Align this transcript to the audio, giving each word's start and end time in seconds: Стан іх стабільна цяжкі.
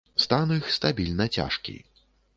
Стан 0.23 0.53
іх 0.55 0.71
стабільна 0.77 1.29
цяжкі. 1.37 1.77